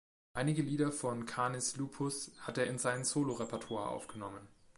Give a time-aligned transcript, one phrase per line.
[0.33, 4.47] Einige Lieder von "Canis Lupus" hat er in sein Solo-Repertoire aufgenommen.